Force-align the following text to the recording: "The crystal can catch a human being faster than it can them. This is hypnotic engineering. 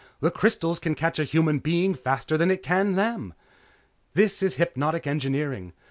"The 0.19 0.31
crystal 0.31 0.73
can 0.77 0.95
catch 0.95 1.19
a 1.19 1.23
human 1.23 1.59
being 1.59 1.93
faster 1.93 2.35
than 2.35 2.49
it 2.49 2.63
can 2.63 2.93
them. 2.95 3.35
This 4.15 4.41
is 4.41 4.55
hypnotic 4.55 5.05
engineering. 5.05 5.73